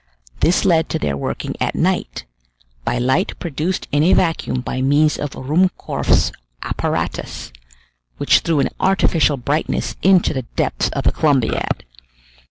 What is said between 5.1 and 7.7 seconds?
of Ruhmkorff's apparatus,